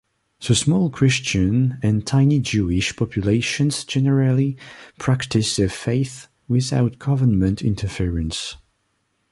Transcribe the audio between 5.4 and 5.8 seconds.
their